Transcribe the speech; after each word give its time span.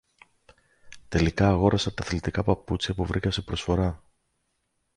Τελικά 1.09 1.47
αγόρασα 1.49 1.93
τα 1.93 2.03
αθλητικά 2.03 2.43
παπούτσια 2.43 2.93
που 2.93 3.05
βρήκα 3.05 3.31
σε 3.31 3.41
προσφορά. 3.41 4.03